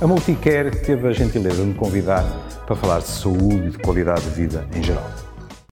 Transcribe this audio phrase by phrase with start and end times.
[0.00, 2.24] A Multicare teve a gentileza de me convidar
[2.66, 5.08] para falar de saúde e de qualidade de vida em geral.